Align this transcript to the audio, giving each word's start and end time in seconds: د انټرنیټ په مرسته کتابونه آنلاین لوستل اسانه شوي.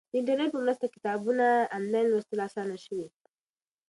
د 0.09 0.13
انټرنیټ 0.19 0.49
په 0.53 0.59
مرسته 0.63 0.85
کتابونه 0.95 1.45
آنلاین 1.77 2.05
لوستل 2.09 2.39
اسانه 2.47 2.75
شوي. 2.85 3.07